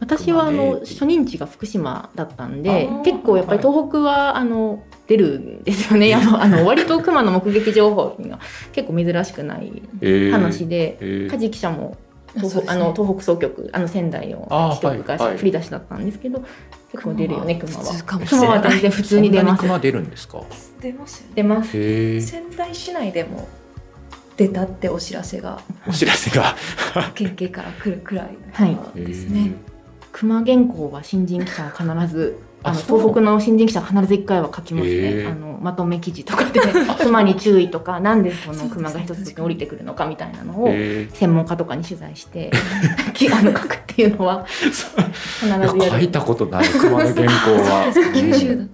[0.00, 8.38] 私はあの初任地が福島だったんで結構やっぱり東北はあの出るんですよね、あのあの割と熊の目撃情報が
[8.72, 11.98] 結構珍しくないえー話で、えー梶記者も
[12.34, 12.62] 東ね。
[12.62, 15.28] 北あの東北総局あの仙台の支局がはい。
[15.28, 15.38] はい。
[15.38, 16.44] 振り出しだったんですけど、
[16.92, 18.60] 結構出るよね熊は熊は。
[18.70, 19.60] 全然普通に出ます。
[19.60, 20.42] 熊出るんですか？
[20.80, 21.32] 出ますよね。
[21.34, 22.20] 出ます。
[22.20, 23.48] 仙台市内でも
[24.36, 25.60] 出たってお知らせが。
[25.86, 26.56] お知らせが？
[27.14, 29.00] 県警から来るくらいはい。
[29.00, 29.52] ですね、
[30.12, 36.60] 熊原稿は新人記者は必ずあの東北の新人記者は必ず1回は書きますへねーあのまとめ記事とかで。
[37.02, 40.68] 熊に注意とかなんでこの熊が一つずつ降りてくるのかみたいなのを
[41.12, 42.50] 専門家とかに取材して
[43.14, 47.92] きあの書くっていうのは必ずやいや書いるたことない熊の原稿は。
[48.14, 48.64] 九州だ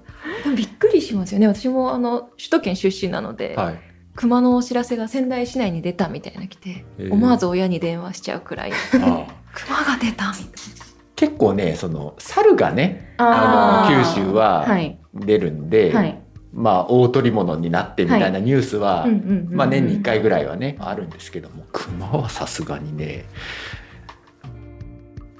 [0.44, 1.49] でもびっくりしますよね。
[1.49, 3.79] 私もあの首都圏出身なので、はい。
[4.14, 10.86] 熊のお知らせが仙台市内に出たみたいな来て、思わず親に電話しちゃうくらいあ熊が出たみたい
[11.16, 16.22] 結構ね、その猿がね、あの九州ははい出るんで、はい。
[16.52, 19.07] まあ大取り物になってみたいなニュースは、
[19.50, 23.24] まあ年に1回ぐらいはね、あるんですけども、熊はさすがにね。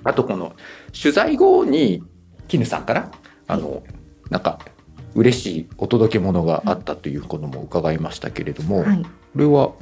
[0.02, 0.52] あとこの
[0.98, 2.02] 取材後に
[2.48, 3.10] 絹さんから
[3.46, 3.82] あの、
[4.30, 4.58] なんか
[5.14, 9.02] 嬉しいお届け物があったということも伺いましたけれども、はい。
[9.02, 9.72] これは？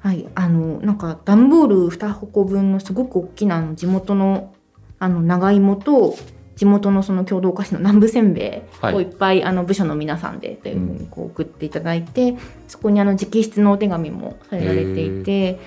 [0.00, 4.54] はい、あのなんか段ボール2箱分のすごく大きな地元の
[4.98, 6.16] あの長芋と
[6.56, 12.34] 地元のその郷土お菓子の南部せんべいをいっぱい、あの部署の皆さんでというふうにこう送っていただいて、
[12.66, 15.60] そこにあの直筆のお手紙もされられていて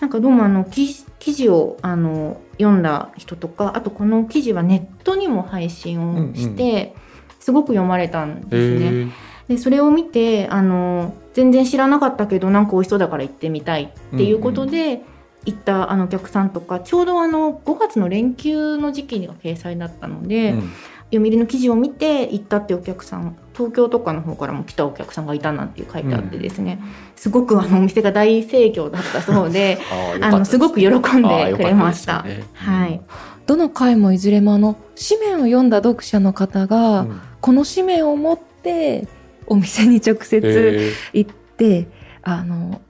[0.00, 6.94] なんかどうもあの記記事をあの読んだ人とかあとこの記事はネットにも配信をして、
[7.38, 9.02] すごく読まれたんですね。
[9.02, 9.08] へ
[9.48, 15.02] でそれを見てあの全然知らなかったけどなんか美味しそうだから行ってみたいっていうことで、
[15.46, 20.72] 行ったあのお客さんとかちょうどあの5月の連休の時期が掲載だったので、うん。
[21.12, 26.80] 読売の記事を見て行ったってお客さん東京とかの方からも来たお客さんがいたなんて書いてあってですね、
[27.14, 29.78] すごくあのお店が大盛況だったそうで
[30.20, 32.22] あのすごく喜んでくれました。
[32.22, 33.00] たねはい、
[33.46, 34.76] どの回もいずれもあの
[35.08, 37.20] 紙面を読んだ読者の方が、うん。
[37.40, 39.06] この紙面を持って
[39.46, 41.86] お店に直接へ行って、
[42.22, 42.80] あの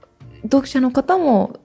[0.43, 1.59] 読者の方も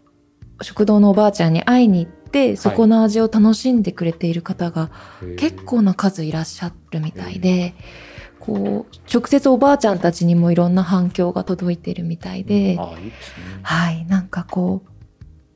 [0.62, 5.36] 食堂のおばあちゃんに会いに行ってそこの味を楽しんでくれている方がー。
[5.36, 7.74] 結構な数いらっしゃるみたいで、
[8.38, 12.78] こう直接おばあちゃんたちにもいろんな反響が届いてるみたいで、
[13.62, 14.82] はい、なんかこ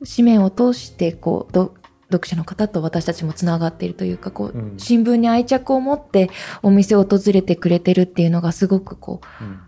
[0.01, 1.73] う紙面を通してこうど
[2.11, 4.73] 読者の方と私たちもつながっているというかこう、うん。
[4.77, 6.29] 新聞に愛着を持って
[6.61, 9.59] お店を訪れてくれてるっていうのがすごくこううん。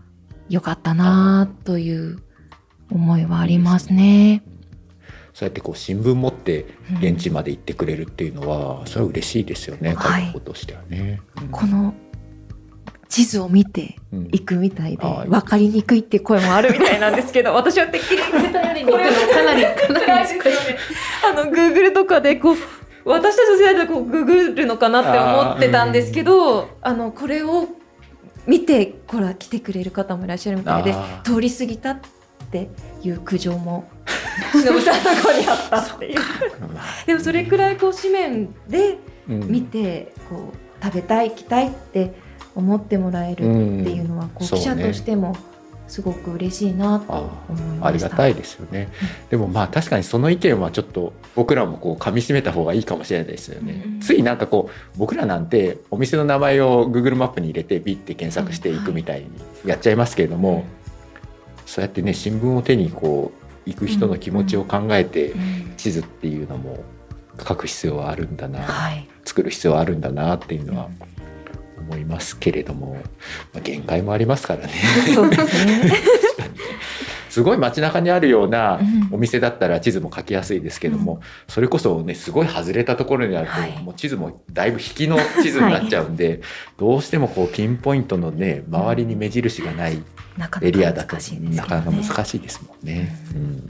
[0.49, 2.23] 良かったなという
[2.89, 4.43] 思いはありますね。
[5.37, 6.65] そうやってこう新聞持って
[6.99, 9.95] 現地まで行ってくれるっていうのは、それは嬉しいですよね
[10.43, 11.21] としてはね。
[11.39, 11.49] うん。
[11.49, 11.93] この
[13.07, 14.29] 地図を見てうん。
[14.31, 18.21] いくみたいで、ああ分かりにくいって声もあるみたいなんですけど 私はてっきり
[18.51, 20.37] 頼りに行くのかなりかなり。
[21.29, 22.55] あの、グーグルとかで、こう、
[23.05, 27.67] 私たちの世代でこうググるのかなって思ってたんですけど、あの、これを
[28.47, 31.99] 見て、ほら、来てくれる方もいらっしゃるみたいであ、通り過ぎたっ
[32.49, 32.71] て
[33.03, 33.87] いう苦情も、
[34.53, 36.19] 忍さんの子にあったっていう。
[36.73, 38.97] まあでもそれくらいこう紙面で
[39.29, 42.13] うん見て、こう、食べたい、行きたいって
[42.55, 43.37] 思ってもらえるっ
[43.83, 45.35] ていうのは、こう記者としても
[45.87, 47.87] すごく嬉しいなと思いました。
[47.87, 48.89] ありがたいですよね。
[49.29, 53.83] でもまあ確かにその意見はちょっと僕らもこう噛み締めた方がいいかもしれないですよね。
[53.85, 59.27] うんついなんかこう僕らなんてお店の名前を Google マップに入れてビッて検索していくみたいに
[59.65, 60.65] やっちゃいますけれども、
[61.65, 66.83] そうやってね新聞を手にこう行く人の気持ちを考えてうん地図っていうのも
[67.47, 69.07] 書く必要はあるんだな、はい。
[69.23, 70.89] 作る必要はあるんだなっていうのは
[71.77, 72.93] 思いますけれども、
[73.53, 74.73] まあ、限界もありますからね。
[75.13, 75.93] そうですね。
[77.29, 79.09] すごい街中にあるようなうん。
[79.11, 83.83] お店だったら地図も書きやすいですけども、それこそねすごい外れたところにあると、はい。
[83.83, 86.41] もう地図もだいぶ引きの地図になっちゃうんで、
[86.77, 90.03] どうしてもこうピンポイントのね周りに目印がない
[90.61, 91.21] エリアだとな
[91.63, 91.81] かな。
[91.81, 93.15] かなか難しいですもんね。
[93.35, 93.67] うん。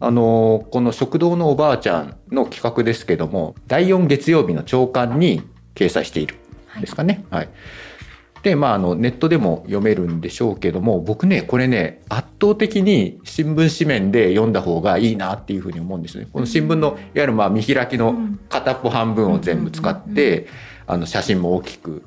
[0.00, 5.42] あのこの食堂のおばあちゃんの企画ですけども第4月曜日の朝刊に
[5.74, 6.36] 掲載している。
[6.78, 7.24] んですかね。
[7.30, 7.48] はい
[8.42, 16.26] でまあ、あのネットでも読めるんでしょうけども僕ねこれね圧倒的に新聞紙面で読んだ方がいいなっていうふうに思うんですね。
[16.32, 18.14] この新聞のいわゆるまあ見開きの
[18.48, 20.46] 片っぽ半分を全部使っうんて
[20.86, 22.02] あの写真も大きく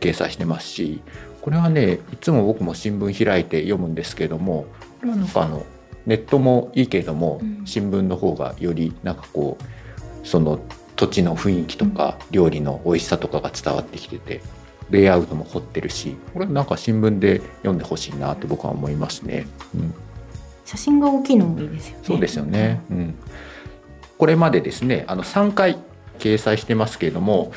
[0.00, 1.02] 掲載してますし
[1.42, 4.66] これはねいつも僕も新聞開いて読むんですけども
[5.00, 5.66] これはなんかあの
[6.06, 7.62] ネットもいいけれども、うん。
[7.66, 10.60] 新聞の方がよりなんかこうその
[10.94, 14.40] 土地の雰囲気とか、料理の美味しさとかが伝わってきてて
[14.90, 19.46] レイアウトも凝ってるしこれなんか新聞で読んでほしいなって僕は思いますね。
[19.74, 19.94] うん
[20.64, 22.04] 写真が大きいのもいいですよね。
[22.04, 22.80] そうですよね。
[22.90, 23.14] うん。
[24.18, 25.78] これまでですね、あの3回
[26.18, 27.52] 掲載してますけれども、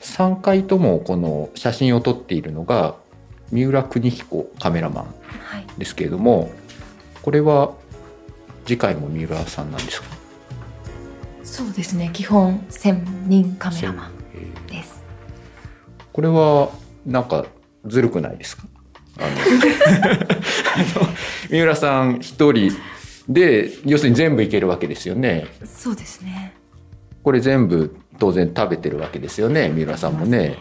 [0.00, 2.94] 3回ともこの写真を撮っているのが
[3.52, 5.66] 三浦邦彦カメラマンはい。
[5.76, 6.50] ですけれども、
[7.20, 7.74] これは
[8.64, 10.08] 次回も三浦さんなんですか？
[11.44, 12.08] そうですね。
[12.14, 14.19] 基本専任カメラマえーン。
[16.12, 16.70] これは
[17.06, 17.46] なんか
[17.86, 18.64] ずるくないですか？
[19.18, 21.08] あのあの
[21.50, 22.72] 三浦さん一人
[23.28, 25.46] で要するに全部いけるわけですよね。
[25.64, 26.54] そうですね。
[27.22, 30.56] これ全部当然食べてるわけですよね三浦さんもね。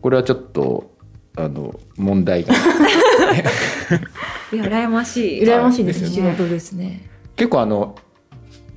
[0.00, 0.90] これはちょっと
[1.36, 2.54] あの問題が
[4.52, 5.42] いや羨ましい。
[5.44, 7.08] 羨ましいですよ仕事ですね。
[7.36, 7.96] 結構あの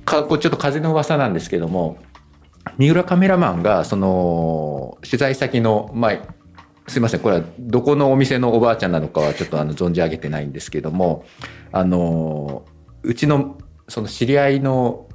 [0.04, 1.98] かこうちょっと風の噂なんですけども
[2.78, 6.26] 三浦カメラマンがその取材先の前
[6.88, 11.24] すいませんこれはどこのお店のおばあちゃんなのかはちょっとあの存じ上げてないんですけども
[11.72, 12.64] あの
[13.02, 15.08] うちのその知り合いの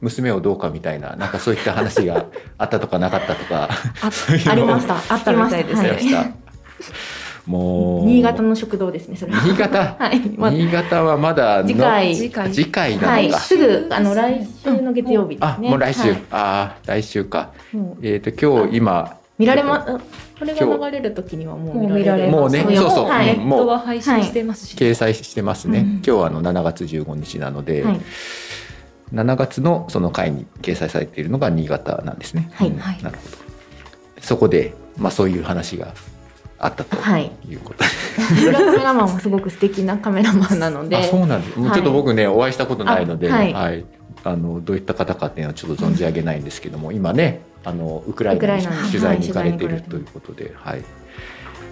[0.00, 3.68] 娘をどうかみたいななんかそういった話があったとかなかったとか
[4.00, 4.10] あ
[4.50, 4.94] ありました。
[5.12, 7.17] あったみたいですありまししてました。
[7.48, 9.40] もう新潟の食堂ですね、それは。
[9.42, 9.96] 新潟？
[9.98, 10.20] はい。
[10.36, 13.28] まあ新潟はまだの次回次回次回なはい。
[13.28, 13.40] のか。
[13.40, 15.70] すぐ、あの、来週の月曜日であすね。
[15.70, 17.50] もう来週、はいああ来週か。
[17.72, 19.98] もうえっ、と今日今見られま、あ
[20.38, 22.32] これが流れる時にはもう見られる。
[22.32, 23.26] もうねいそうそうはい。
[23.38, 24.76] ネットは配信してますし。
[24.76, 25.78] 掲載してますね。
[25.78, 28.00] うん今日はあの7月15日なので、はい。
[29.14, 32.50] 7月のその回に掲載されているのが新潟なんですね。
[32.52, 33.36] はいうんはいなるほど。
[34.20, 35.94] そこでまあそういう話が
[36.58, 37.30] あったとはい。
[37.48, 37.84] いうこと。
[37.84, 37.90] で。
[38.34, 40.96] 三浦カメラマンもすごく素敵なカメラマンなので。
[40.96, 43.80] あそうなんです、もうちょっと僕ねお会いしたことないので、あははい。
[43.80, 43.84] い
[44.24, 50.82] あのどういった方かっていうのはちょっと存じ上げないんですけども今ねあのウクライナに取材に行かれていはいるということで、はい。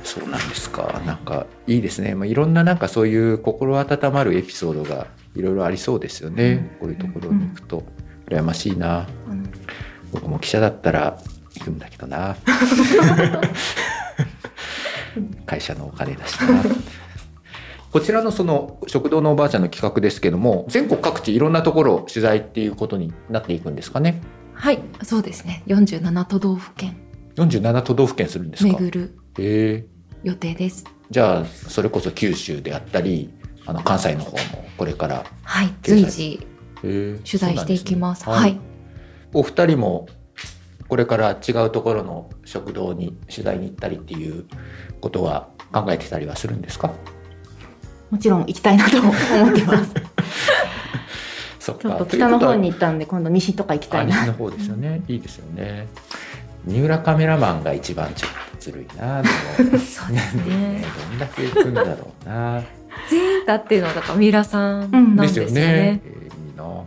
[0.04, 1.02] そうなんですか。
[1.04, 7.82] なんかいいですね、まあ、いろんななんかそういう心温まるエピソードがいろいろありそうですよね、こういうところに行くと。
[8.28, 9.06] 羨ましいな、
[10.12, 11.18] 僕も記者だったら
[11.54, 12.36] 行くんだけどな
[15.46, 16.62] 会社のお金だしな
[17.92, 24.20] こちらのその食堂のおばあちゃんの企画ですけども全国各地いろんなところを取材っていうことになっていくんですかね
[24.54, 25.62] はい、そうですね。
[25.66, 26.96] 47都道府県
[27.36, 28.72] 47都道府県するんですか？
[28.72, 29.86] 巡るへえ
[30.22, 30.84] 予定です。
[31.10, 33.30] じゃあそれこそ九州であったり
[33.66, 36.46] あの関西の方もこれからはい、随時
[36.80, 38.24] 取取材していきます。
[38.24, 38.66] そうなんですねはい。
[39.34, 40.06] お二人も
[40.88, 44.44] これから違うところの食堂に取材に行ったりっていう
[45.00, 46.92] ことは考えてたりはするんですか？
[48.10, 49.14] もちろん行きたいなと思っ
[49.54, 49.94] てます。
[51.58, 54.16] そっちょっと北の方に行ったんで、今度西とか行きたいな。
[54.16, 55.02] あ西の方ですよね。
[55.08, 55.88] いいですよね。
[56.64, 59.22] 三浦カメラマンが一番ちょっとずるいな。
[59.22, 59.28] で
[59.64, 60.84] も そうですね。
[61.10, 62.62] どんだけ行くんだろうな。
[63.10, 66.00] 全員だっていうのはだから三浦さんなんですよね。
[66.04, 66.82] えーいいな。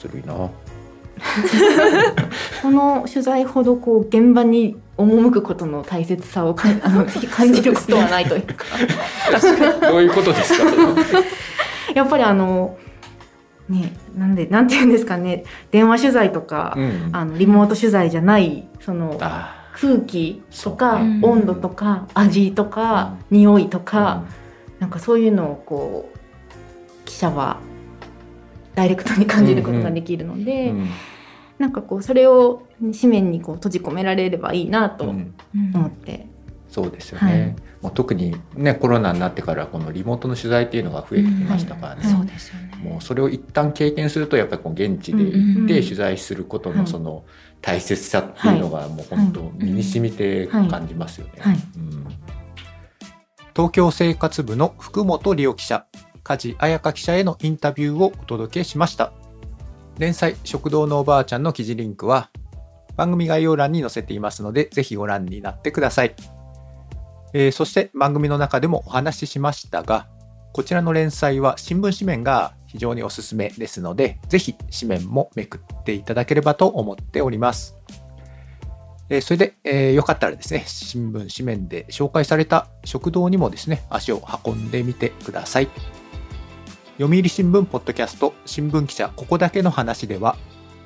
[0.00, 0.48] ずるいな。
[2.62, 8.64] この取材ほどこう現場に赴くことの大切さをかあの感じることはないというか
[9.80, 10.64] どういうことですか。
[11.94, 12.76] やっぱりあの
[13.68, 15.44] ねなんでなんて言うんですかね。
[15.70, 17.10] 電話取材とか、うん。
[17.12, 24.24] あのリモート取材じゃないそのあ空気とか温度とか味とか匂いとか、
[24.78, 26.18] なんかそういうのをこう
[27.04, 27.58] 記者は
[28.74, 30.88] ダイレクトに感じることができるので、うん
[31.62, 35.32] なんかこうそれを紙面にこう閉じ込められればいいなとうん。
[35.72, 36.26] 思って、
[36.68, 37.56] そうですよね、はい。
[37.82, 42.72] もう特にねコロナになってからこのリモートの取材っていうのが増えてきましたからね、そうですよね。
[42.82, 47.24] もうそれを一旦経験するとやっぱりこう現地でうん行ってうん取材することはいのその
[47.60, 51.42] 大切さっていうのがもう本当身に染みて感じますよね。
[53.54, 55.86] 東京生活部の福本理央記者
[56.24, 59.12] 梶彩香記者へのインタビューをお届けしました
[59.98, 62.30] 連載食堂のおばあちゃんの記事リンクは
[62.96, 66.14] 番組概要欄に載せていますのでぜひご覧になってください、
[67.34, 70.08] えーそして番組の中でもお話ししましたが
[70.52, 77.76] こちらの連載は新聞紙面が非常におすすめですのでぜひ紙面もめくっていただければと思っております
[79.08, 85.68] えーそれで、えーよかったらですね、新聞紙面で紹介された食堂にもですね、足を運んでみてください。
[86.98, 90.36] 読売新聞ポッドキャスト新聞記者ここだけの話では、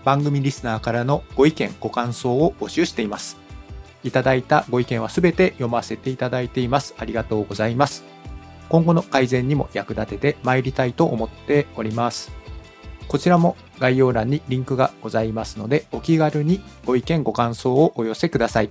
[0.05, 3.37] 番組リスナーからのご意見、ご感想を募集しています。
[4.05, 6.95] いただいたご意見はすべて読ませていただいています。
[6.97, 8.05] ありがとうございます。
[8.69, 12.31] 今後の改善にも役立ててまいりたいと思っております。
[13.09, 18.71] こちらも概要欄にリンクがございますので、お気軽にご意見ご感想をお寄せください。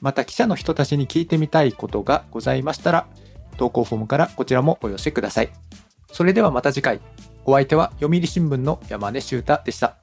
[0.00, 3.08] また記者の人たちに聞いてみたいことがございましたら、
[3.56, 5.50] 投稿フォームからこちらもお寄せください。
[6.12, 7.00] それではまた次回。
[7.44, 9.96] お相手は読売新聞の山根修太でした。